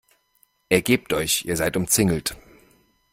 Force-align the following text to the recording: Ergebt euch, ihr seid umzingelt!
Ergebt 0.69 1.13
euch, 1.13 1.45
ihr 1.45 1.55
seid 1.55 1.77
umzingelt! 1.77 2.35